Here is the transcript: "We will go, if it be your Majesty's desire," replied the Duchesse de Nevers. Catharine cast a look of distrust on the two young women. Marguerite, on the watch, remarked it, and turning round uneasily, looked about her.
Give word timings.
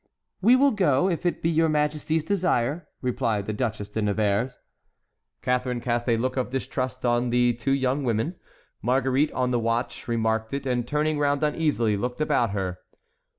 "We 0.41 0.55
will 0.55 0.71
go, 0.71 1.09
if 1.11 1.27
it 1.27 1.43
be 1.43 1.51
your 1.51 1.69
Majesty's 1.69 2.23
desire," 2.23 2.87
replied 3.03 3.45
the 3.45 3.53
Duchesse 3.53 3.89
de 3.89 4.01
Nevers. 4.01 4.57
Catharine 5.43 5.79
cast 5.79 6.09
a 6.09 6.17
look 6.17 6.37
of 6.37 6.49
distrust 6.49 7.05
on 7.05 7.29
the 7.29 7.53
two 7.53 7.69
young 7.73 8.03
women. 8.03 8.33
Marguerite, 8.81 9.31
on 9.33 9.51
the 9.51 9.59
watch, 9.59 10.07
remarked 10.07 10.55
it, 10.55 10.65
and 10.65 10.87
turning 10.87 11.19
round 11.19 11.43
uneasily, 11.43 11.97
looked 11.97 12.19
about 12.19 12.49
her. 12.49 12.79